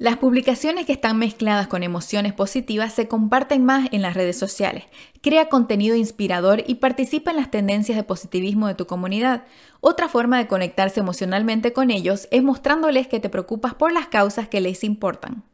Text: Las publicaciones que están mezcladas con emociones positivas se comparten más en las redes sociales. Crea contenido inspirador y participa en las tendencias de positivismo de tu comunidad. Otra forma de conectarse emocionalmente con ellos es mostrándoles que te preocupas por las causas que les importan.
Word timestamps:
Las 0.00 0.16
publicaciones 0.16 0.86
que 0.86 0.94
están 0.94 1.18
mezcladas 1.18 1.66
con 1.66 1.82
emociones 1.82 2.32
positivas 2.32 2.94
se 2.94 3.06
comparten 3.06 3.66
más 3.66 3.90
en 3.92 4.00
las 4.00 4.14
redes 4.14 4.38
sociales. 4.38 4.84
Crea 5.20 5.50
contenido 5.50 5.94
inspirador 5.94 6.64
y 6.66 6.76
participa 6.76 7.32
en 7.32 7.36
las 7.36 7.50
tendencias 7.50 7.98
de 7.98 8.02
positivismo 8.02 8.66
de 8.66 8.74
tu 8.74 8.86
comunidad. 8.86 9.44
Otra 9.82 10.08
forma 10.08 10.38
de 10.38 10.46
conectarse 10.46 11.00
emocionalmente 11.00 11.74
con 11.74 11.90
ellos 11.90 12.28
es 12.30 12.42
mostrándoles 12.42 13.08
que 13.08 13.20
te 13.20 13.28
preocupas 13.28 13.74
por 13.74 13.92
las 13.92 14.06
causas 14.06 14.48
que 14.48 14.62
les 14.62 14.84
importan. 14.84 15.44